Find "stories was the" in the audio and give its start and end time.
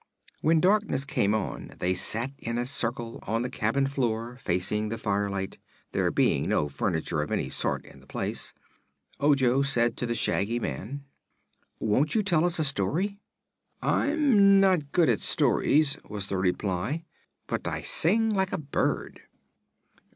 15.21-16.37